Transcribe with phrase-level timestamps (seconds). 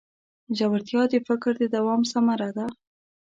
[0.57, 2.65] ژورتیا د فکر د دوام ثمره ده.